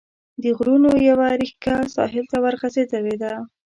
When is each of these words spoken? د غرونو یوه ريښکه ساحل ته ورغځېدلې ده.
د 0.43 0.43
غرونو 0.57 0.89
یوه 1.09 1.27
ريښکه 1.39 1.75
ساحل 1.95 2.25
ته 2.31 2.37
ورغځېدلې 2.43 3.15
ده. 3.23 3.33